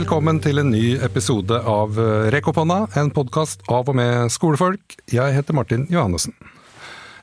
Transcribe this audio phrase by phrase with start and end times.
[0.00, 1.98] Velkommen til en ny episode av
[2.32, 4.94] Rekk opp hånda, en podkast av og med skolefolk.
[5.12, 6.32] Jeg heter Martin Johannessen.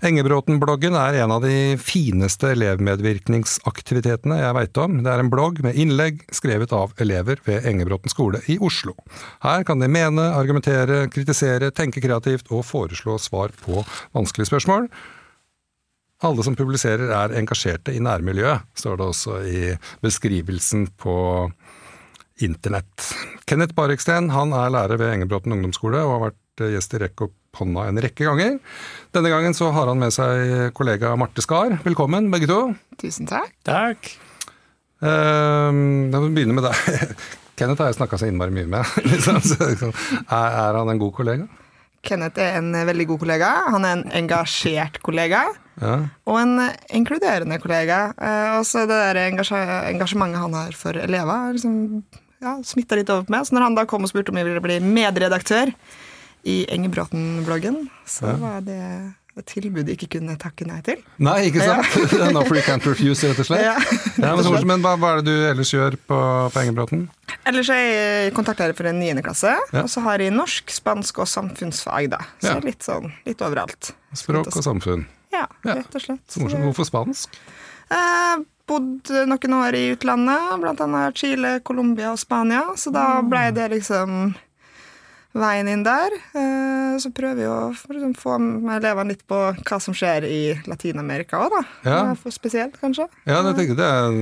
[0.05, 4.99] Engebråten-bloggen er en av de fineste elevmedvirkningsaktivitetene jeg veit om.
[5.01, 8.93] Det er en blogg med innlegg skrevet av elever ved Engebråten skole i Oslo.
[9.41, 13.81] Her kan de mene, argumentere, kritisere, tenke kreativt og foreslå svar på
[14.13, 14.85] vanskelige spørsmål.
[16.29, 19.65] Alle som publiserer er engasjerte i nærmiljøet, står det også i
[20.05, 21.17] beskrivelsen på
[22.43, 23.09] internett.
[23.47, 27.35] Kenneth Bareksten han er lærer ved Engebråten ungdomsskole og har vært gjest i Rekk opp
[27.57, 28.57] hånda en rekke ganger.
[29.15, 31.77] Denne gangen så har han med seg kollega Marte Skar.
[31.85, 32.61] Velkommen, begge to.
[33.01, 33.53] Tusen takk.
[33.67, 34.11] Takk.
[35.01, 35.69] Uh,
[36.09, 37.13] da må vi begynne med deg.
[37.57, 38.97] Kenneth har jeg snakka så innmari mye med.
[39.11, 39.39] Liksom.
[40.27, 41.47] er, er han en god kollega?
[42.05, 43.49] Kenneth er en veldig god kollega.
[43.73, 45.47] Han er en engasjert kollega.
[45.81, 45.95] Ja.
[46.29, 48.11] Og en inkluderende kollega.
[48.21, 52.03] Uh, og så det der engasjementet han har for elever, liksom,
[52.41, 53.45] ja, smitta litt over på meg.
[53.47, 55.73] Så når han da kom og spurte om jeg ville bli medredaktør
[56.47, 58.35] i Engebråten-bloggen, så Ja.
[58.41, 58.81] var det
[59.37, 60.97] et tilbud jeg ikke kunne takke nei til.
[61.21, 62.33] Nei, ikke sant?
[62.33, 63.61] no free can't refuse, rett og slett.
[63.61, 63.75] Ja.
[64.17, 66.17] Ja, men, men hva, hva er det du ellers gjør på,
[66.53, 67.03] på Engebråten?
[67.45, 69.83] Ellers er jeg kontaktlærer for en niende klasse, Ja.
[69.83, 72.17] og så har jeg norsk, spansk og samfunnsfag, da.
[72.41, 72.59] Så Ja.
[72.65, 73.91] litt sånn litt overalt.
[74.17, 75.05] Språk og samfunn.
[75.31, 75.75] Ja, Ja.
[75.83, 76.25] rett og slett.
[76.27, 76.63] Så morsomt.
[76.65, 77.29] Hvorfor spansk?
[77.91, 82.63] Eh, bodd noen år i utlandet, annet Chile, Colombia og Spania.
[82.75, 84.33] Så da ble det liksom
[85.41, 86.13] veien inn der.
[86.37, 90.41] Eh, så prøver vi å liksom, få med elevene litt på hva som skjer i
[90.69, 91.61] Latin-Amerika òg, da.
[91.87, 91.99] Ja.
[92.21, 93.07] For spesielt, kanskje.
[93.29, 94.17] Ja, det, det, er,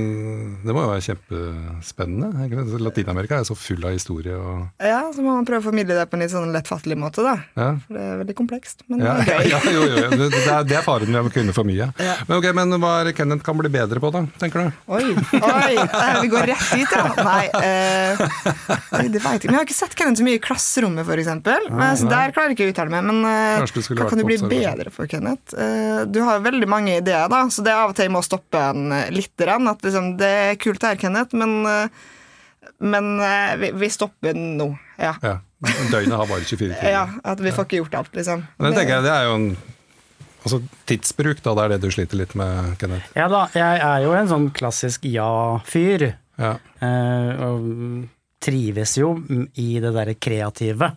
[0.64, 2.76] det må jo være kjempespennende.
[2.82, 6.06] Latin-Amerika er så full av historie og Ja, Så må man prøve å formidle det
[6.10, 7.36] på en litt sånn lettfattelig måte, da.
[7.56, 7.70] ja.
[7.86, 9.50] For det er veldig komplekst, men Ja, det er gøy.
[9.54, 10.28] ja, jo, jo, jo.
[10.36, 11.90] Det, er, det er faren med å kunne for mye.
[12.02, 12.18] Ja.
[12.28, 14.82] Men okay, men hva er Kenneth kan bli bedre på, da, tenker du?
[14.96, 15.02] Oi,
[15.40, 17.06] oi, eh, vi går rett dit, ja.
[17.26, 18.26] Nei, eh,
[19.12, 19.48] det veit jeg.
[19.48, 21.68] Men jeg har ikke sett Kenneth så mye i klasserommet, eksempel.
[21.70, 23.06] Men, så der klarer jeg ikke å uttale meg.
[23.06, 23.62] Men eh,
[23.94, 25.54] hva kan du bli bedre for, Kenneth?
[25.54, 28.22] Eh, du har veldig mange ideer, da, så det er av og til jeg må
[28.26, 29.36] stoppe en lite litt.
[29.38, 31.88] grann, At liksom, det er kult det her, Kenneth, men, eh,
[32.82, 34.72] men eh, vi, vi stopper nå.
[34.98, 35.14] Ja.
[35.22, 35.38] Ja,
[35.92, 36.90] Døgnet har bare 24 timer.
[36.90, 37.06] ja.
[37.24, 38.44] At vi får ikke gjort alt, liksom.
[38.58, 39.48] Men det tenker jeg, det er jo en
[40.46, 41.56] Altså tidsbruk, da.
[41.58, 43.08] Det er det du sliter litt med, Kenneth.
[43.18, 46.04] Ja da, jeg er jo en sånn klassisk ja-fyr.
[46.38, 46.52] Ja.
[46.78, 47.64] eh, og
[48.42, 49.14] trives jo
[49.54, 50.90] i det derre kreative.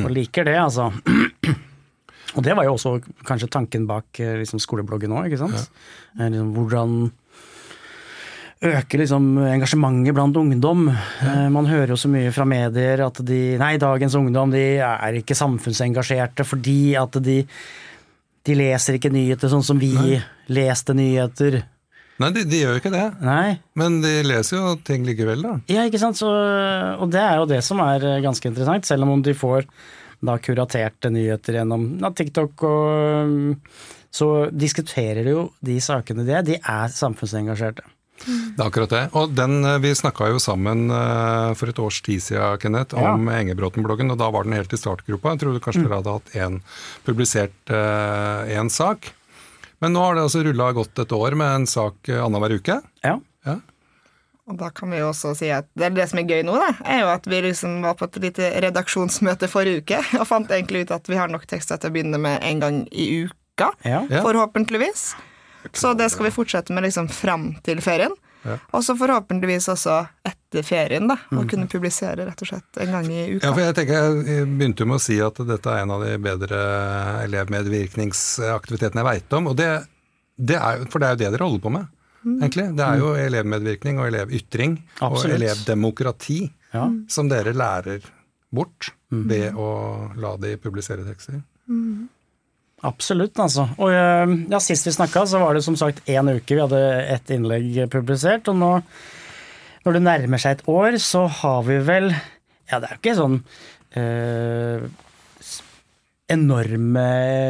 [0.00, 0.90] Og liker det, altså.
[2.36, 5.56] Og det var jo også kanskje tanken bak eh, liksom, skolebloggen òg, ikke sant.
[6.14, 6.28] Ja.
[6.28, 6.98] Liksom, hvordan
[8.60, 10.86] øke liksom, engasjementet blant ungdom.
[11.24, 11.48] Ja.
[11.50, 15.38] Man hører jo så mye fra medier at de Nei, dagens ungdom de er ikke
[15.38, 17.40] samfunnsengasjerte fordi at de,
[18.46, 19.94] de leser ikke nyheter sånn som vi
[20.52, 21.62] leste nyheter.
[22.20, 23.06] Nei, de, de gjør jo ikke det.
[23.24, 23.54] Nei.
[23.80, 25.54] Men de leser jo ting likevel, da.
[25.72, 26.18] Ja, ikke sant.
[26.20, 29.64] Så, og det er jo det som er eh, ganske interessant, selv om de får
[30.20, 33.46] da kuraterte nyheter gjennom ja, TikTok og um,
[34.12, 36.44] Så diskuterer de jo de sakene de er.
[36.44, 37.86] De er samfunnsengasjerte.
[38.20, 39.00] Det er akkurat det.
[39.16, 43.14] Og den, eh, vi snakka jo sammen eh, for et års tid siden, Kenneth, Ja.
[43.14, 45.32] om Engebråten-bloggen, og da var den helt i startgropa.
[45.32, 46.60] Jeg trodde kanskje dere hadde hatt en,
[47.08, 49.14] publisert én sak.
[49.80, 52.76] Men nå har det altså rulla godt et år med en sak uh, annenhver uke.
[53.04, 53.16] Ja.
[53.48, 53.56] Ja.
[54.50, 56.56] Og da kan vi jo også si at det, er det som er gøy nå,
[56.58, 60.50] da, er jo at vi liksom var på et lite redaksjonsmøte forrige uke og fant
[60.50, 63.70] egentlig ut at vi har nok tekster til å begynne med en gang i uka.
[63.86, 64.02] Ja.
[64.10, 64.24] Ja.
[64.26, 65.12] Forhåpentligvis.
[65.76, 68.14] Så det skal vi fortsette med liksom fram til ferien.
[68.44, 68.56] Ja.
[68.72, 71.16] Og så forhåpentligvis også etter ferien, da.
[71.36, 73.44] Å kunne publisere rett og slett en gang i uka.
[73.46, 76.04] Ja, for jeg tenker, jeg begynte jo med å si at dette er en av
[76.06, 76.60] de bedre
[77.26, 79.50] elevmedvirkningsaktivitetene jeg veit om.
[79.52, 79.68] Og det,
[80.40, 81.90] det er, for det er jo det dere holder på med,
[82.38, 82.66] egentlig.
[82.78, 84.78] Det er jo elevmedvirkning og elevytring
[85.08, 86.40] og elevdemokrati
[86.72, 86.84] Ja.
[87.10, 88.04] som dere lærer
[88.54, 89.70] bort ved å
[90.22, 91.40] la de publisere tekster.
[92.86, 93.66] Absolutt, altså.
[93.76, 96.80] Og eh, ja, sist vi snakka, så var det som sagt én uke vi hadde
[97.12, 98.48] ett innlegg publisert.
[98.48, 98.70] Og nå,
[99.84, 102.10] når det nærmer seg et år, så har vi vel
[102.70, 103.38] Ja, det er jo ikke sånn
[103.98, 104.84] eh,
[106.30, 107.06] enorme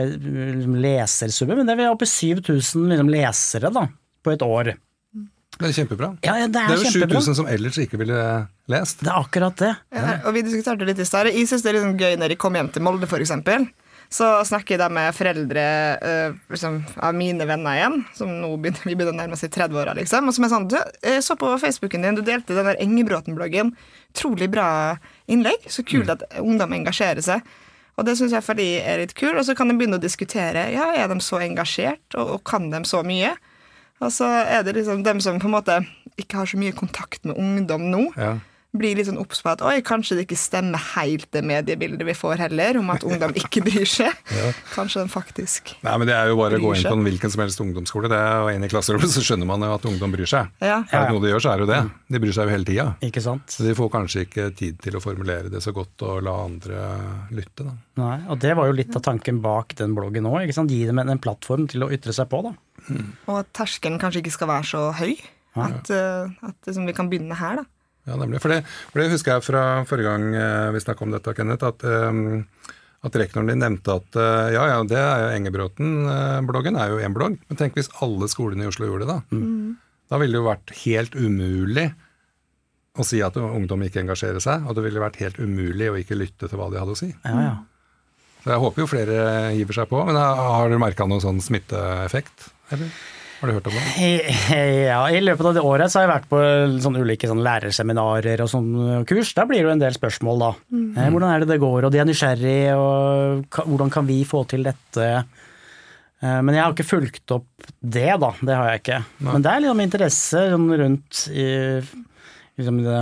[0.09, 3.83] liksom, lesersummer, men det er vi oppe i 7000 liksom, lesere da,
[4.25, 4.73] på et år.
[5.61, 6.09] Det er kjempebra.
[6.25, 8.17] Ja, ja, det Det er, er jo 7000 som ellers ikke ville
[8.73, 9.03] lest.
[9.05, 9.75] Det er akkurat det.
[9.93, 11.29] Ja, og vi diskuterte litt i stad.
[11.29, 13.35] Jeg syns det er litt sånn gøy når jeg kommer hjem til Molde, f.eks.
[14.11, 15.65] Så snakker jeg da med foreldre
[16.03, 19.51] eh, liksom, av mine venner igjen, som nå begynner, vi begynner å nærme oss i
[19.55, 20.27] 30-åra, liksom.
[20.27, 20.75] Og som er sånn Du,
[21.07, 23.71] jeg så på Facebooken din, du delte den der Engebråten-bloggen.
[24.11, 24.67] Utrolig bra
[25.31, 25.69] innlegg.
[25.71, 27.47] Så kult at ungdom engasjerer seg.
[28.01, 29.37] Og det syns jeg for de er litt kul.
[29.37, 30.67] Og så kan de begynne å diskutere.
[30.75, 33.37] Ja, er de så engasjert, og, og kan de så mye?
[34.01, 35.83] Og så er det liksom dem som på en måte
[36.19, 38.07] ikke har så mye kontakt med ungdom nå.
[38.19, 38.39] Ja.
[38.77, 42.15] Blir litt sånn obs på at oi, kanskje det ikke stemmer helt det mediebildet vi
[42.15, 44.15] får heller, om at ungdom ikke bryr seg.
[44.77, 47.33] Kanskje den faktisk Nei, men Det er jo bare å gå inn på en hvilken
[47.33, 50.15] som helst ungdomsskole det er, og inn i klasserommet, så skjønner man jo at ungdom
[50.15, 50.53] bryr seg.
[50.63, 50.81] Ja.
[50.87, 51.81] Er det noe de gjør, så er det jo det.
[52.15, 52.87] De bryr seg jo hele tida.
[53.11, 53.57] Ikke sant?
[53.57, 56.85] Så de får kanskje ikke tid til å formulere det så godt og la andre
[57.35, 57.67] lytte.
[57.67, 57.75] da.
[58.01, 60.47] Nei, og det var jo litt av tanken bak den bloggen òg.
[60.71, 62.55] Gi dem en, en plattform til å ytre seg på, da.
[63.27, 65.15] Og at terskelen kanskje ikke skal være så høy.
[65.59, 67.80] At, eh, at liksom, vi kan begynne her, da.
[68.09, 68.41] Ja, nemlig.
[68.43, 71.69] For det, for det husker jeg fra forrige gang eh, vi snakka om dette, Kenneth,
[71.69, 72.71] at, eh,
[73.07, 77.17] at rektoren din nevnte at eh, ja, ja, det er jo Engebråten-bloggen er jo én
[77.17, 77.39] blogg.
[77.49, 79.41] Men tenk hvis alle skolene i Oslo gjorde det, da.
[80.11, 81.91] Da ville det jo vært helt umulig
[82.99, 86.19] å si at ungdom ikke engasjerer seg, og det ville vært helt umulig å ikke
[86.19, 87.13] lytte til hva de hadde å si.
[87.23, 87.53] Ja, ja.
[88.41, 89.17] Så jeg håper jo flere
[89.53, 90.01] hiver seg på.
[90.09, 92.49] Men har dere merka noen sånn smitteeffekt?
[92.73, 92.89] Eller?
[93.41, 93.85] Har du hørt om det?
[94.91, 96.41] Ja, I løpet av det året så har jeg vært på
[96.85, 99.31] sånne ulike sånne lærerseminarer og sånne kurs.
[99.37, 100.51] Da blir det jo en del spørsmål, da.
[100.75, 100.91] Mm.
[101.15, 104.67] Hvordan er det det går, og de er nysgjerrig, og hvordan kan vi få til
[104.69, 105.07] dette?
[106.21, 108.33] Eh, Men jeg har ikke fulgt opp det, da.
[108.45, 109.01] Det har jeg ikke.
[109.31, 111.49] Men det er liksom interesse sånn rundt i
[112.61, 113.01] liksom det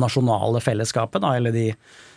[0.00, 1.68] nasjonale fellesskapet, da, eller de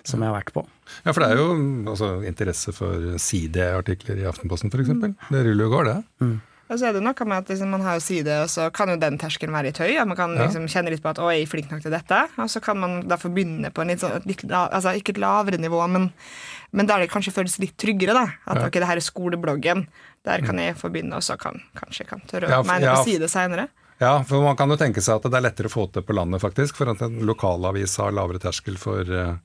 [0.07, 0.63] som jeg har vært på.
[1.03, 1.50] Ja, for det er jo
[1.91, 4.94] altså, interesse for sideartikler i Aftenposten f.eks.
[5.27, 6.29] Det ruller jo går, det.
[6.69, 8.89] Og så er det noe med at liksom, man har jo side, og så kan
[8.91, 9.93] jo den terskelen være litt høy.
[10.01, 10.47] At man kan Ja.
[10.47, 12.27] liksom, kjenne litt på at 'å, jeg er flink nok til dette'.
[12.37, 15.57] Og så kan man derfor begynne på en litt sånn, litt, altså, ikke et lavere
[15.57, 16.11] nivå, men,
[16.73, 18.13] men der det kanskje føles litt tryggere.
[18.13, 18.65] da At Ja.
[18.67, 19.87] ok, det her er skolebloggen.
[20.25, 22.81] Der kan jeg få begynne, og så kan kanskje jeg kan tørre å Ja, mene
[22.81, 23.69] ja, på side seinere.
[24.01, 26.13] Ja, for man kan jo tenke seg at det er lettere å få til på
[26.13, 26.75] landet, faktisk.
[26.75, 29.37] For at en lokalavis har lavere terskel for eh,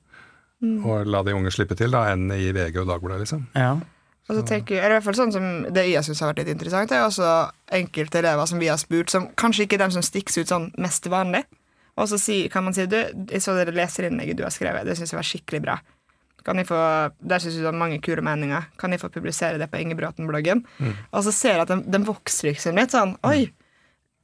[0.61, 3.47] å la de unge slippe til, da, enn i VG og Dagbladet, liksom.
[3.55, 3.77] Ja.
[4.29, 6.53] Og så tenker eller i hvert fall sånn som Det jeg syns har vært litt
[6.53, 7.31] interessant, er også
[7.75, 10.69] enkelte elever som vi har spurt, som kanskje ikke er dem som stikker ut sånn
[10.79, 11.43] mest vanlig.
[11.99, 12.95] Og så si, kan man si du,
[13.29, 15.75] jeg så det leserinnlegget du har skrevet, det syns jeg var skikkelig bra.
[16.43, 16.77] Kan jeg få,
[17.23, 18.65] Der syns du har mange kule meninger.
[18.79, 20.63] Kan jeg få publisere det på Ingebråten-bloggen?
[21.11, 23.51] Og så ser jeg at den, den vokser liksom litt sånn Oi!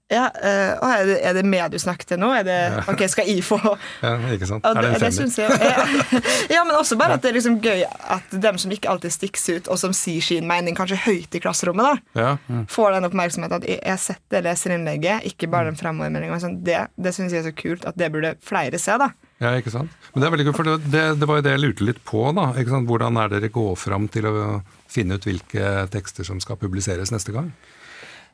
[0.10, 2.32] Ja, øh, er, det, er det meg du snakker til nå?
[2.34, 2.58] Er det,
[2.90, 3.60] ok, Skal jeg få
[4.06, 4.66] Ja, ikke sant?
[4.66, 5.36] og er det en femmer?
[5.38, 5.84] jeg ja.
[6.56, 9.60] ja, men også bare at det er liksom gøy at dem som ikke alltid stikker
[9.60, 11.86] ut, og som sier sin mening kanskje høyt i klasserommet,
[12.18, 12.66] da, Ja.
[12.74, 16.40] får den oppmerksomheten at jeg setter har sett det leserinnlegget, ikke bare den framovermeldinga.
[16.42, 19.12] Sånn, det det syns jeg er så kult at det burde flere se, da.
[19.44, 19.94] ja, ikke sant.
[20.14, 22.02] Men det er veldig kult, for det, det, det var jo det jeg lurte litt
[22.10, 22.50] på, da.
[22.58, 22.90] Ikke sant?
[22.90, 27.36] Hvordan er dere går fram til å finne ut hvilke tekster som skal publiseres neste
[27.36, 27.52] gang?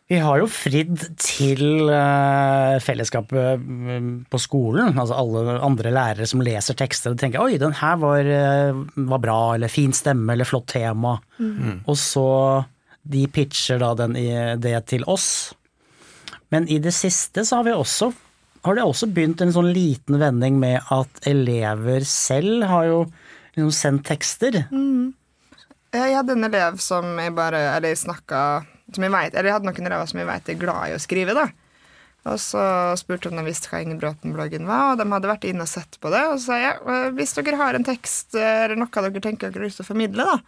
[0.06, 6.44] Vi har jo fridd til eh, fellesskapet mm, på skolen, altså alle andre lærere som
[6.46, 10.46] leser tekster og tenker oi, den her var, eh, var bra, eller fin stemme, eller
[10.46, 11.16] flott tema.
[11.90, 12.28] Og så
[13.02, 14.13] de pitcher da den,
[14.62, 15.56] det til oss.
[16.54, 18.12] Men i det siste så har vi også
[18.66, 23.01] har det også begynt en sånn liten vending med at elever selv har jo
[23.54, 24.58] liksom sendt tekster.
[25.94, 28.40] Jeg hadde en elev som jeg bare Eller snakka
[28.94, 31.02] som jeg vet, Eller jeg hadde noen elever som jeg vet er glad i å
[31.02, 31.48] skrive, da.
[32.26, 32.62] Og så
[32.98, 36.10] spurte om de visste hva Ingebråten-bloggen var, og de hadde vært inne og sett på
[36.14, 36.24] det.
[36.32, 39.62] Og så sa jeg «Eh, hvis dere har en tekst eller noe dere tenker dere
[39.62, 40.40] har lyst til å formidle, da,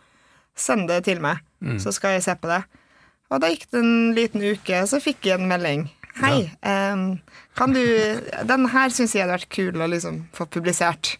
[0.57, 1.43] send det til meg,
[1.81, 2.63] så skal jeg se på det.
[3.29, 5.85] Og da gikk det en liten uke, så fikk jeg en melding.
[6.17, 7.19] Hei, em,
[7.53, 7.83] kan du
[8.49, 11.17] Den her syns jeg hadde vært kul å liksom få publisert.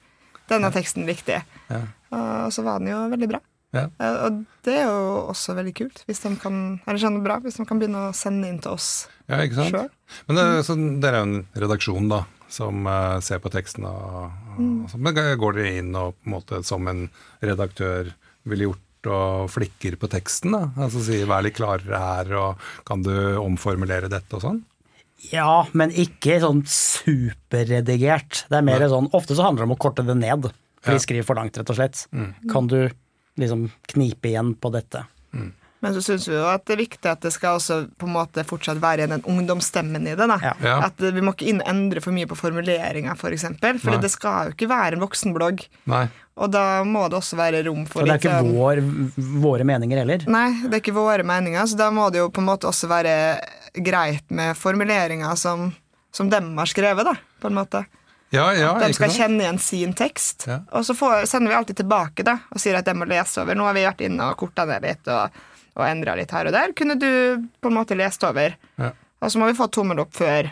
[0.49, 1.43] Denne teksten likte jeg.
[1.69, 1.81] Ja.
[2.17, 3.41] Og så var den jo veldig bra.
[3.75, 3.87] Ja.
[3.99, 7.57] Eh, Og det er jo også veldig kult, hvis de kan, eller sånn bra, hvis
[7.59, 9.75] de kan begynne å sende inn til oss Ja, ikke sant?
[9.75, 9.91] Selv.
[10.29, 13.83] Men det, så dere er jo en redaksjon da, som uh, ser på teksten.
[13.83, 14.95] Og, og, mm.
[15.03, 17.09] Men går dere inn og på en måte som en
[17.43, 18.13] redaktør
[18.47, 20.55] ville gjort og flikker på teksten?
[20.55, 20.69] da?
[20.87, 22.57] Altså sier 'vær litt klarere her', og
[22.87, 24.63] 'kan du omformulere dette' og sånn?
[25.31, 28.45] Ja, men ikke sånn superredigert.
[28.49, 30.51] Det er mer sånn, Ofte så handler det om å korte det ned.
[30.81, 30.97] For Ja.
[30.97, 32.07] de skriver for langt, rett og slett.
[32.51, 32.89] Kan du
[33.37, 35.05] liksom knipe igjen på dette?
[35.79, 38.13] Men så syns vi jo at det er viktig at det skal også på en
[38.15, 40.25] måte fortsatt være igjen den ungdomsstemmen i det.
[40.31, 40.37] da.
[40.41, 40.77] Ja.
[40.87, 43.21] At Vi må ikke endre for mye på formuleringa, f.eks.
[43.21, 43.99] For, eksempel, for Nei.
[44.01, 45.61] det skal jo ikke være en voksenblogg.
[45.93, 46.07] Nei.
[46.37, 48.81] Og da må det også være rom for Og det er litt ikke sånn- vår,
[49.45, 50.25] våre meninger heller.
[50.29, 52.89] Nei, det er ikke våre meninger, så da må det jo på en måte også
[52.89, 53.13] være
[53.77, 55.69] greit med formuleringer som,
[56.11, 57.85] som dem har skrevet, da, på en måte.
[58.29, 60.47] Ja, ja, De skal kjenne igjen sin tekst.
[60.49, 60.59] Ja.
[60.75, 63.55] Og så får, sender vi alltid tilbake da, og sier at de må lese over.
[63.55, 65.37] Nå har vi vært inne og korta ned litt og,
[65.77, 66.75] og endra litt her og der.
[66.75, 67.09] Kunne du
[67.63, 68.57] på en måte lest over?
[68.81, 68.91] Ja.
[69.23, 70.51] Og så må vi få tommel opp før,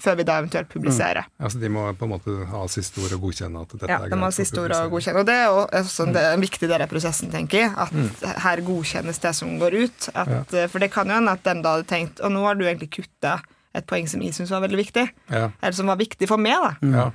[0.00, 1.28] før vi da eventuelt publiserer.
[1.38, 4.10] Altså, de må på en måte ha siste ord og godkjenne at dette Ja, er
[4.10, 5.20] de må ha siste ord og godkjenne.
[5.20, 7.70] Og det er jo også en, det er en viktig del av prosessen, tenker jeg.
[7.76, 10.08] At her godkjennes det som går ut.
[10.16, 12.56] At, eh, For det kan jo hende at de da hadde tenkt Og nå har
[12.56, 13.42] du egentlig kutta
[13.74, 15.04] et poeng som jeg syns var veldig viktig.
[15.30, 15.50] Ja.
[15.60, 16.92] Eller som var viktig for meg, da.
[16.94, 17.08] Ja.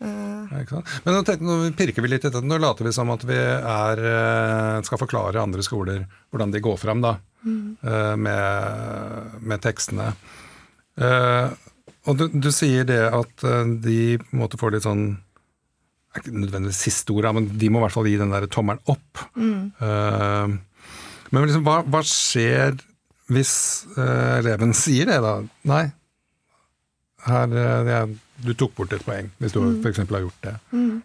[0.00, 0.88] Uh, Ja, sant?
[1.04, 2.40] Men nå, tenk, nå pirker vi litt i dette.
[2.42, 6.78] Nå later vi som at vi er, eh, skal forklare andre skoler hvordan de går
[6.80, 7.12] fram da,
[7.46, 10.08] eh, med, med tekstene.
[11.00, 11.52] Uh,
[12.08, 13.44] Og du, du sier det at
[13.84, 15.18] de på en måte får litt sånn
[16.16, 19.20] ikke nødvendigvis siste ordet, men de må i hvert fall gi den der tommelen opp.
[19.36, 20.54] Eh,
[21.30, 22.80] men liksom, hva, hva skjer
[23.30, 23.52] hvis
[23.96, 25.36] uh, eleven sier det, da?
[25.70, 25.84] Nei,
[27.26, 28.14] her, eh, jeg,
[28.46, 29.98] du tok bort et poeng, hvis du for f.eks.
[30.08, 30.54] har gjort det.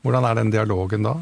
[0.05, 1.15] Hvordan er den dialogen da?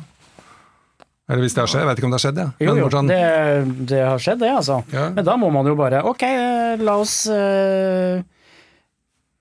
[1.31, 2.48] Eller hvis det har skjedd, jeg vet ikke om det har skjedd, ja.
[2.62, 4.77] Jo, jo, hvordan- det, det har skjedd, det, altså.
[4.93, 5.07] Ja.
[5.15, 8.22] Men da må man jo bare Ok, eh, la oss uh,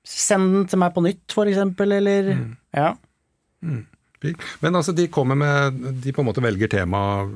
[0.09, 2.57] Send den til meg på nytt, for eksempel, eller Mm.
[2.75, 2.95] Ja.
[3.63, 3.85] Mm.
[4.63, 7.29] Men altså, de kommer med De på en måte velger tema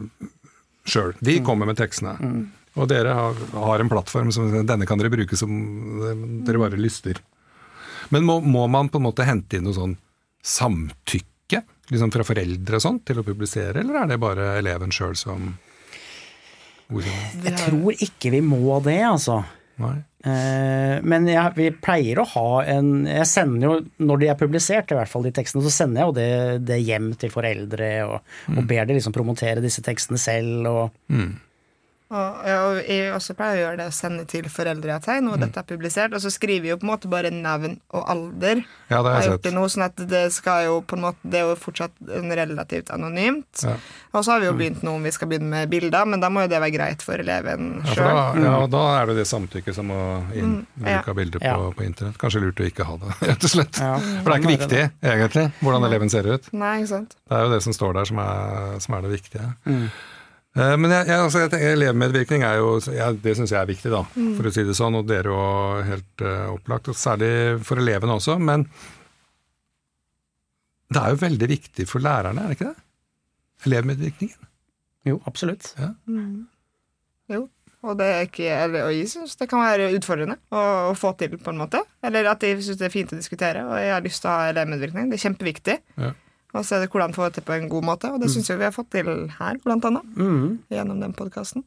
[0.86, 1.12] sjøl.
[1.20, 2.14] De kommer med tekstene.
[2.76, 5.52] Og dere har, har en plattform som denne kan dere bruke som
[6.44, 7.22] dere bare lyster.
[8.12, 9.96] Men må, må man på en måte hente inn noe sånn
[10.46, 15.16] samtykke liksom fra foreldre og sånn til å publisere, eller er det bare eleven sjøl
[15.18, 15.54] som
[16.90, 17.46] godkjenner?
[17.46, 19.40] Jeg tror ikke vi må det, altså.
[19.82, 19.96] Nei?
[20.26, 24.90] Eh, men jeg, vi pleier å ha en Jeg sender jo, når de er publisert,
[24.90, 26.30] i hvert fall de tekstene, så sender jeg jo det,
[26.66, 31.12] det hjem til foreldre og, og ber de liksom promotere disse tekstene selv og
[32.06, 35.16] Og, ja, og jeg også pleier å gjøre det å sende til foreldre at hei,
[35.26, 38.04] nå er dette publisert, og så skriver vi jo på en måte bare navn og
[38.12, 38.60] alder.
[38.92, 39.48] Ja, det har jeg sett.
[39.56, 43.64] Noe, sånn at det skal jo på en måte Det er jo fortsatt relativt anonymt.
[43.66, 43.74] Ja.
[44.14, 46.30] Og så har vi jo begynt nå om vi skal begynne med bilder, men da
[46.30, 48.06] må jo det være greit for eleven Ja, sjøl.
[48.06, 50.00] da, ja, da er det det samtykket som å
[50.38, 50.54] inn.
[50.86, 51.02] ja.
[51.02, 51.58] Av bilder på, Ja.
[51.74, 52.18] på internett.
[52.22, 53.82] Kanskje lurt å ikke ha det, rett og slett.
[53.82, 53.96] Ja.
[53.98, 56.46] For det er ikke viktig, egentlig, hvordan eleven ser ut.
[56.54, 57.16] Nei, ikke sant.
[57.26, 59.50] Det er jo det som står der som er, som er det viktige.
[59.66, 59.88] Eh,
[60.56, 63.90] Men jeg, jeg, altså, jeg tenker, elevmedvirkning er jo jeg, Det syns jeg er viktig,
[63.92, 64.96] da, for å si det sånn.
[64.96, 66.88] Og dere òg helt uh, opplagt.
[66.88, 67.28] Og særlig
[67.66, 68.38] for elevene også.
[68.40, 68.64] Men
[70.92, 72.84] det er jo veldig viktig for lærerne, er det ikke det?
[73.66, 74.48] Elevmedvirkningen.
[75.06, 75.72] Jo, absolutt.
[77.32, 77.46] Jo.
[77.86, 81.12] Og, det er ikke, eller, og jeg syns det kan være utfordrende å, å få
[81.20, 81.82] til, på en måte.
[82.06, 84.34] Eller at jeg syns det er fint å diskutere, og jeg har lyst til å
[84.34, 85.10] ha elevmedvirkning.
[85.12, 85.76] Det er kjempeviktig.
[86.02, 86.14] Ja.
[86.54, 88.48] Og så er det hvordan få det til på en god måte, og det syns
[88.48, 90.06] jeg vi har fått til her, blant annet.
[90.16, 90.58] Mm.
[90.72, 91.64] Gjennom den podkasten.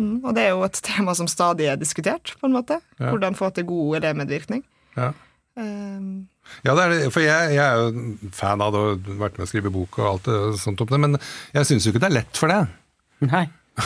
[0.00, 2.80] Mm, og det er jo et tema som stadig er diskutert, på en måte.
[2.98, 3.10] Ja.
[3.12, 4.64] Hvordan få til god elevmedvirkning.
[4.96, 5.12] Ja.
[5.60, 6.28] Um,
[6.64, 9.44] Ja, det er det, for jeg, jeg er jo fan av det og vært med
[9.46, 11.12] å skrive bok og alt det sånt om det, men
[11.54, 12.60] jeg syns jo ikke det er lett for det.
[13.30, 13.44] Nei.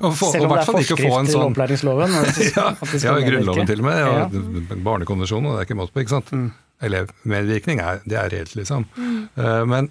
[0.00, 2.14] Få, Selv om det er fall ikke få forskrift en til sånn opplæringsloven.
[2.56, 2.64] Ja,
[3.04, 3.12] ja.
[3.26, 4.24] Grunnloven til og med, Ja.
[4.24, 6.02] og Barnekonvensjonen, og det er ikke måte på.
[6.02, 6.32] ikke sant?
[6.32, 6.48] Mm.
[6.84, 8.86] Elevmedvirkning er, det er reelt, liksom.
[8.96, 9.90] Eh, men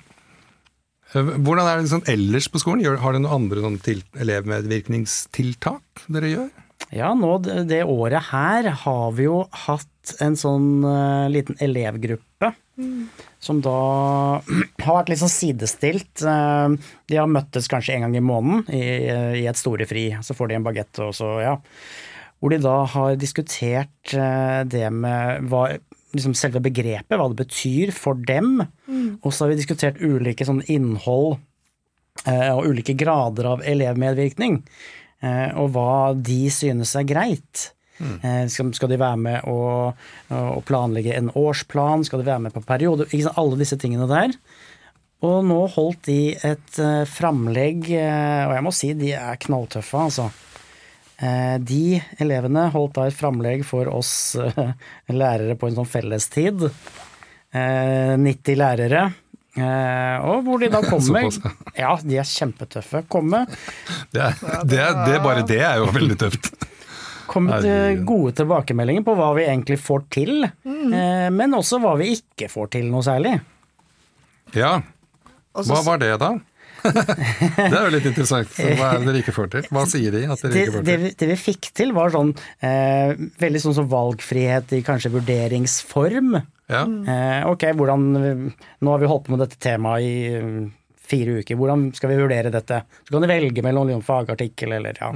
[1.14, 2.82] eh, hvordan er det sånn ellers på skolen?
[2.86, 6.50] Gjør, har dere noen andre sånn til, elevmedvirkningstiltak dere gjør?
[6.96, 12.54] Ja, nå det, det året her har vi jo hatt en sånn uh, liten elevgruppe
[13.44, 13.80] som da
[14.86, 16.24] har vært litt sånn sidestilt.
[16.24, 16.80] Uh,
[17.12, 18.82] de har møttes kanskje en gang i måneden i,
[19.44, 21.60] i et storefri, så får de en bagett og så, ja.
[22.40, 25.68] Hvor de da har diskutert uh, det med hva
[26.16, 28.62] liksom selve begrepet, hva det betyr for dem.
[29.22, 31.38] Og så har vi diskutert ulike sånn innhold
[32.26, 34.62] eh, og ulike grader av elevmedvirkning.
[35.22, 37.70] eh, Og hva de synes er greit.
[38.00, 39.94] Eh, Skal, skal de være med å,
[40.32, 42.06] å planlegge en årsplan?
[42.08, 43.06] Skal de være med på periode?
[43.12, 43.38] Ikke sant?
[43.42, 44.34] Alle disse tingene der.
[45.22, 50.00] Og nå holdt de et eh, framlegg, eh, og jeg må si de er knalltøffe,
[50.08, 50.30] altså.
[51.22, 54.72] Eh, De elevene holdt da et framlegg for oss eh,
[55.12, 56.68] lærere på en sånn fellestid.
[57.52, 59.04] Eh, 90 lærere.
[59.60, 61.26] Eh, og hvor de da kommer
[61.76, 63.02] Ja, de er kjempetøffe.
[63.12, 63.46] Komme,
[64.14, 64.36] Det, er,
[64.70, 66.52] det, er, det bare det er jo veldig tøft.
[67.30, 68.06] komme til Herregud.
[68.10, 70.46] gode tilbakemeldinger på hva vi egentlig får til.
[70.46, 73.36] Eh, men også hva vi ikke får til noe særlig.
[74.58, 74.78] Ja,
[75.54, 76.32] hva var det da?
[76.94, 78.52] Det er jo litt interessant.
[78.56, 79.68] Hva er det dere ikke får til?
[79.74, 81.04] Hva sier de at dere Det, ikke får det, til?
[81.06, 82.34] vi- det vi fikk til, var sånn
[82.66, 86.36] eh, veldig sånn som valgfrihet i kanskje vurderingsform.
[86.70, 86.84] Ja.
[86.86, 90.60] Eh, ok, hvordan Nå har vi holdt på med dette temaet i eh,
[91.10, 91.58] fire uker.
[91.58, 92.84] Hvordan skal vi vurdere dette?
[93.08, 95.10] Så kan du velge mellom en fagartikkel eller ja.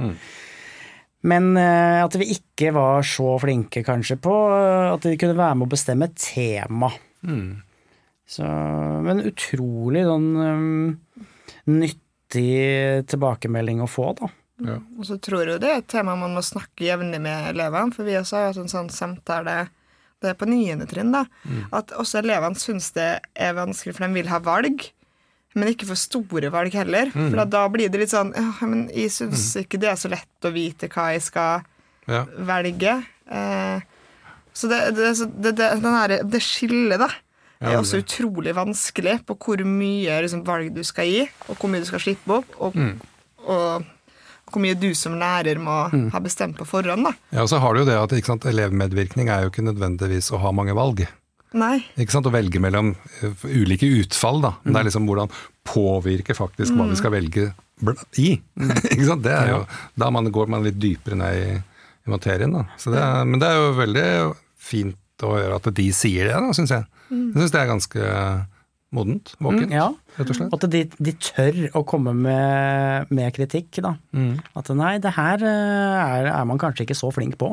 [1.24, 5.54] Men eh, at vi ikke var så flinke kanskje på eh, at de kunne være
[5.60, 6.90] med å bestemme tema.
[8.26, 8.44] Så,
[9.04, 11.24] men utrolig sånn eh,
[11.70, 14.30] nyttig tilbakemelding å få, da.
[14.64, 14.76] Ja.
[14.98, 18.06] Og så tror jeg det er et tema man må snakke jevnlig med elevene, for
[18.06, 19.64] vi også har hatt en sånn samtale
[20.24, 21.26] det er på niende trinn, da,
[21.74, 24.86] at også elevene syns det er vanskelig, for de vil ha valg.
[25.54, 27.10] Men ikke for store valg heller.
[27.14, 30.48] For da, blir det litt sånn ja, men Jeg syns ikke det er så lett
[30.48, 31.62] å vite hva jeg skal
[32.10, 32.24] Ja.
[32.24, 32.94] velge.
[33.30, 33.84] Eh,
[34.54, 37.08] så det, det, så det, det, her, det skillet, da,
[37.72, 41.84] er også utrolig vanskelig på hvor mye liksom, valg du skal gi, og hvor mye
[41.84, 42.78] du skal slippe opp, og,
[43.44, 43.90] og
[44.52, 45.74] hvor mye du som lærer må
[46.12, 47.08] ha bestemt på forhånd.
[47.08, 47.14] da.
[47.34, 50.42] Ja, og så har du jo det at sant, elevmedvirkning er jo ikke nødvendigvis å
[50.44, 51.06] ha mange valg.
[51.54, 51.78] Nei.
[52.00, 54.56] Ikke sant, Å velge mellom eh, ulike utfall, da.
[54.64, 55.34] Men det er liksom hvordan
[55.70, 57.52] påvirker faktisk hva vi skal velge
[58.18, 58.34] i.
[58.92, 59.22] ikke sant?
[59.24, 59.60] Det er jo,
[59.98, 61.54] da man går man litt dypere ned i,
[62.06, 62.58] i materien.
[62.58, 62.66] da.
[62.78, 64.08] Så det er, men det er jo veldig
[64.64, 66.84] fint å gjøre at de sier det, da, syns jeg.
[67.10, 68.08] Jeg syns det er ganske
[68.94, 69.34] modent.
[69.42, 69.88] Våkent, Ja.
[70.18, 70.52] rett og slett.
[70.54, 73.94] At de, de tør å komme med, med kritikk, da.
[74.54, 77.52] At nei, det her eh, er, er man kanskje ikke så flink på.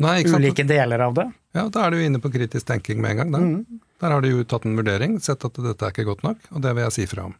[0.00, 0.44] Nei, ikke sant?
[0.44, 1.26] Ulike deler av det.
[1.52, 3.32] Ja, Da er du inne på kritisk tenking med en gang.
[3.32, 3.78] Da.
[4.00, 6.62] Der har de jo tatt en vurdering, sett at dette er ikke godt nok, og
[6.64, 7.34] det vil jeg si fra om.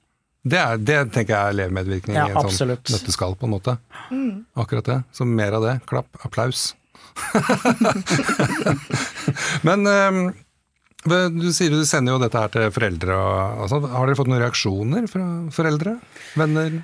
[0.45, 2.85] Det, er, det tenker jeg er elevmedvirkning Ja, i en absolutt.
[2.89, 3.75] sånn nøtteskall, på en måte.
[4.57, 4.99] Akkurat det.
[5.13, 5.75] Så mer av det.
[5.89, 6.09] Klapp.
[6.25, 6.71] Applaus.
[9.67, 10.21] Men um,
[11.41, 13.19] du sier du sender jo dette her til foreldre.
[13.65, 15.99] Altså, har dere fått noen reaksjoner fra foreldre?
[16.41, 16.81] Venner?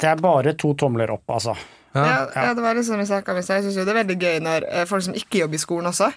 [0.00, 1.56] Det er bare to tomler opp, altså.
[1.94, 2.04] Ja.
[2.06, 3.10] Ja, ja, det var liksom jeg.
[3.10, 5.90] Jeg syns jo det er veldig gøy når eh, folk som ikke jobber i skolen
[5.90, 6.10] også,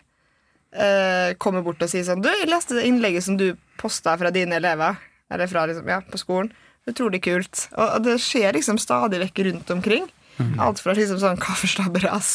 [0.76, 3.48] eh, kommer bort og sier sånn Du, jeg leste det innlegget som du
[3.82, 5.00] posta fra dine elever,
[5.34, 6.52] eller fra liksom, ja, på skolen.
[6.90, 7.68] Utrolig kult.
[7.74, 10.06] Og, og det skjer liksom stadig vekk rundt omkring.
[10.64, 12.30] Alt fra liksom sånn kaffeslabberas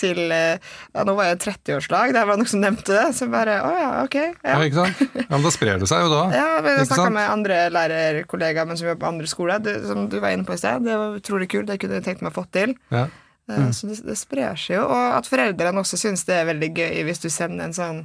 [0.00, 0.56] til eh,
[0.94, 3.06] ja, Nå var jeg 30-årslag, det var noen som nevnte det.
[3.14, 4.16] Så bare Å ja, ok.
[4.20, 4.60] Ja, Ja.
[4.66, 5.02] ikke sant?
[5.14, 6.22] Ja, men da sprer det seg jo da.
[6.40, 9.62] Ja, men jeg snakka med andre lærerkollegaer men som jobber på andre skoler.
[9.64, 10.82] du, som du var inne på i sted.
[10.86, 11.68] Det var utrolig kult.
[11.70, 12.74] Det kunne jeg tenkt meg å få til.
[12.94, 13.06] Ja.
[13.44, 13.70] Mm.
[13.76, 17.02] Så det, det sprer seg jo, og at foreldrene også syns det er veldig gøy
[17.04, 17.98] hvis du sender en sånn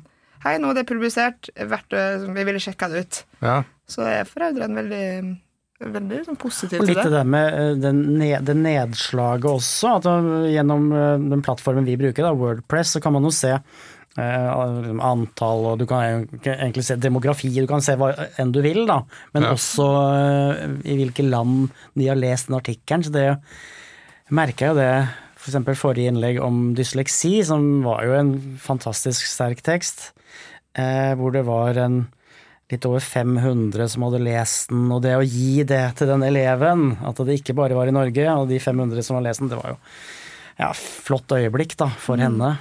[0.44, 1.92] Hei, nå er det publisert, verdt,
[2.32, 3.18] vi ville sjekka det ut.
[3.44, 3.58] Ja.
[3.92, 5.08] Så er foreldrene veldig,
[5.80, 6.80] veldig sånn det.
[6.82, 7.12] Og litt det det.
[7.14, 9.94] der med det ned, det nedslaget også.
[10.00, 13.54] At eh, gjennom eh, den plattformen vi bruker, da, Wordpress, så kan man jo se
[13.56, 14.50] eh,
[15.00, 19.02] antall, og du kan egentlig se demografi, du kan se hva enn du vil, da.
[19.34, 19.56] Men Ja.
[19.56, 23.06] også eh, i hvilke land de har lest den artikkelen.
[23.08, 23.30] Så det
[24.36, 24.92] merka jo det
[25.40, 25.56] f.eks.
[25.64, 30.10] For forrige innlegg om dysleksi, som var jo en fantastisk sterk tekst,
[30.76, 32.02] eh, hvor det var en
[32.72, 36.98] litt over 500 som hadde lest den, og det å gi det til den eleven,
[37.02, 39.58] at det ikke bare var i Norge, og de 500 som har lest den, det
[39.58, 39.78] var jo
[40.60, 42.54] ja, flott øyeblikk da, for henne.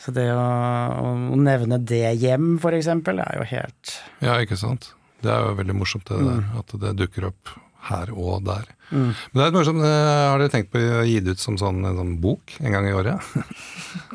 [0.00, 4.92] Så det å, å nevne det hjem, for eksempel, er jo helt Ja, ikke sant.
[5.20, 6.54] Det er jo veldig morsomt det der, Mm.
[6.62, 7.50] at det dukker opp
[7.90, 8.64] her og der.
[8.90, 11.56] Men det er et morsomt, eh, Har dere tenkt på å gi det ut som
[11.60, 13.20] sånn, en sånn bok en gang i året?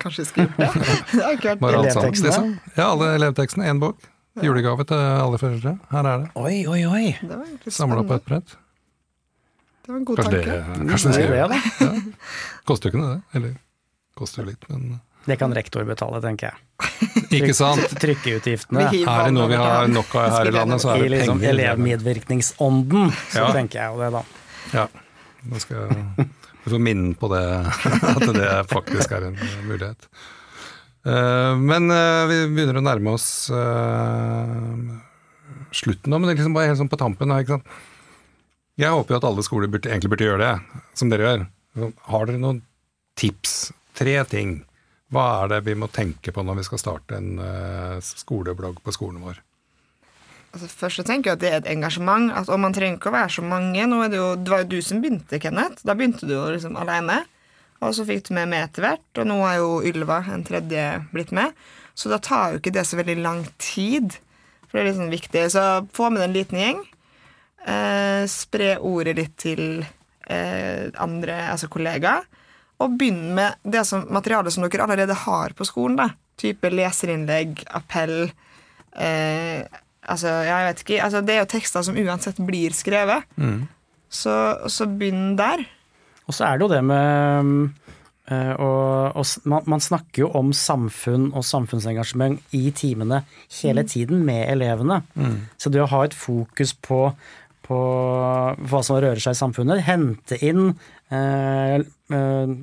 [0.01, 0.69] Kanskje skrive det.
[1.13, 2.29] Det har ikke vært Bare Elevtekstene?
[2.29, 2.51] liksom.
[2.77, 3.69] Ja, alle elevtekstene.
[3.69, 4.01] Én bok.
[4.43, 5.71] Julegave til alle foreldre.
[5.91, 6.29] Her er det.
[6.35, 7.05] Oi, oi, oi!
[7.21, 8.55] Det var Samla på et brett.
[9.85, 10.87] Det var en god Kanskje det, tanke.
[10.89, 11.59] kanskje det skal gjøre det.
[11.79, 11.89] Ja.
[12.67, 13.37] Koster jo ikke noe, det.
[13.39, 13.53] Eller
[14.17, 16.61] koster jo litt, men Det kan rektor betale, tenker jeg.
[17.39, 17.85] Ikke sant?
[18.01, 18.83] Trykkeutgiftene.
[18.91, 21.39] Er det noe vi har nok av her i landet, så I er det liksom
[21.39, 21.53] penger.
[21.55, 23.51] elevmedvirkningsånden, så Ja.
[23.55, 24.23] tenker jeg jo det, da.
[24.73, 24.87] Ja.
[25.45, 26.27] Nå skal jeg
[26.73, 30.09] få minne på det, at det faktisk er en mulighet.
[31.05, 34.93] Eh, Men eh, vi begynner å nærme oss eh,
[35.75, 37.33] slutten nå, men det er liksom bare helt sånn på tampen.
[37.37, 37.75] Ikke sant?
[38.81, 41.43] Jeg håper jo at alle skoler burde, egentlig burde gjøre det, som dere gjør.
[42.09, 42.63] Har dere noen
[43.19, 43.69] tips?
[43.95, 44.57] Tre ting.
[45.13, 47.37] Hva er det vi må tenke på når vi skal starte en
[48.03, 49.37] skoleblogg på skolen vår?
[50.55, 52.27] Altså, først så tenker jeg at det er et engasjement.
[52.35, 53.87] At, og man trenger ikke å være så mange.
[53.91, 55.83] Nå er det, jo, det var jo du som begynte, Kenneth.
[55.87, 57.21] Da begynte du jo liksom alene.
[57.83, 60.85] Og så fikk du med meg etter hvert, og nå er jo Ylva, en tredje,
[61.11, 61.55] blitt med.
[61.95, 64.17] Så da tar jo ikke det så veldig lang tid.
[64.67, 65.43] For det er litt sånn viktig.
[65.53, 65.63] Så
[65.95, 66.81] få med en liten gjeng.
[67.65, 72.27] Eh, spre ordet litt til eh, andre, altså kollegaer.
[72.83, 75.99] Og begynn med det som, materialet som dere allerede har på skolen.
[76.01, 76.09] da.
[76.39, 78.31] Type leserinnlegg, appell.
[78.91, 79.63] Eh,
[80.03, 80.99] altså, jeg vet ikke.
[81.05, 83.23] Altså, det er jo tekster som uansett blir skrevet.
[84.11, 84.35] Så,
[84.71, 85.63] så begynn der.
[86.27, 87.69] Og så er det jo det med
[88.25, 93.19] og, å- å man, man snakker jo om samfunn og samfunnsengasjement i timene
[93.61, 95.03] hele tiden med elevene.
[95.61, 97.03] Så det å ha et fokus på,
[97.67, 97.77] på
[98.65, 100.71] hva som rører seg i samfunnet, hente inn
[101.13, 102.55] eh, eh,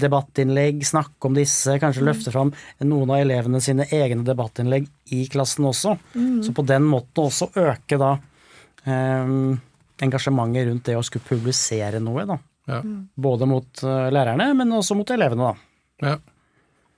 [0.00, 2.52] debattinnlegg, snakke om disse, kanskje løfte fram
[2.88, 5.98] noen av elevene sine egne debattinnlegg i klassen også.
[6.46, 8.14] Så på den måten også øke da
[8.86, 9.34] eh,
[10.00, 12.24] engasjementet rundt det å skulle publisere noe.
[12.24, 12.38] da.
[12.70, 12.80] Ja.
[13.28, 16.06] Både mot eh, lærerne, men også mot elevene, da.
[16.06, 16.18] Ja.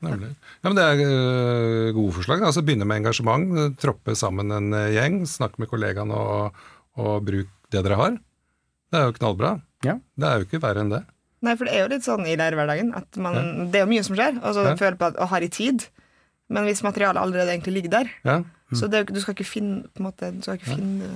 [0.02, 0.32] Nemlig.
[0.62, 2.42] Ja, men Det er øh, gode forslag.
[2.42, 3.52] Altså Begynne med engasjement.
[3.58, 5.20] øh, Troppe sammen en gjeng.
[5.30, 6.62] Snakke med kollegaene og,
[6.98, 8.16] og bruk det dere har.
[8.92, 9.52] Det er jo knallbra.
[9.86, 9.94] Ja.
[10.18, 11.02] Det er jo ikke verre enn det.
[11.42, 13.38] Nei, for det er jo litt sånn i lærerhverdagen at man,
[13.72, 14.36] det er jo mye som skjer.
[14.42, 14.74] Altså, Ja.
[14.78, 15.86] Føler på at å har i tid.
[16.52, 18.42] Men hvis materialet allerede egentlig ligger der, Ja.
[18.72, 21.08] Så det, er jo du skal ikke finne på en måte, du skal ikke finne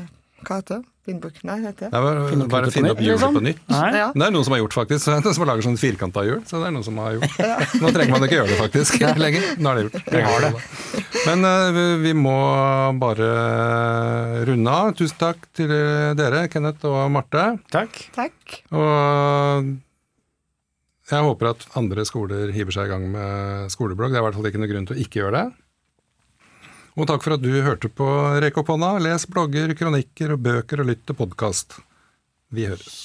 [0.44, 0.88] Hva heter det?
[1.06, 1.36] Vindbok?
[1.46, 1.90] Nei, heter det?
[1.92, 3.36] Det er Finne bare å finne opp hjulet liksom?
[3.38, 3.60] på nytt.
[3.70, 3.90] Nei.
[3.94, 4.08] Ja.
[4.10, 5.04] Det er noen som har gjort, faktisk.
[5.06, 6.40] Som har lager sånn firkanta hjul.
[6.48, 7.36] Så det er noen som har gjort.
[7.82, 9.48] Nå trenger man ikke gjøre det, faktisk, lenger.
[9.62, 10.10] Nå er det gjort.
[10.16, 10.52] Vi har det.
[11.26, 12.36] Men uh, vi, vi må
[13.02, 13.30] bare
[14.50, 14.92] runde av.
[14.98, 15.70] Tusen takk til
[16.18, 17.48] dere, Kenneth og Marte.
[17.74, 18.00] Takk.
[18.16, 18.60] Takk.
[18.74, 19.74] Og
[21.06, 24.10] jeg håper at andre skoler hiver seg i gang med skoleblogg.
[24.10, 25.46] Det er i hvert fall ikke noe grunn til å ikke gjøre det.
[26.96, 28.06] Og takk for at du hørte på
[28.40, 28.94] Rekk opp hånda.
[29.04, 31.76] Les blogger, kronikker og bøker og lytt til podkast.
[32.48, 32.96] Vi høres.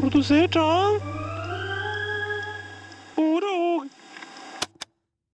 [0.00, 1.11] Produsert av